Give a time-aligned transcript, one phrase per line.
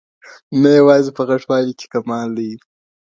[0.61, 2.51] نه یوازي په غټ والي کي کمال دی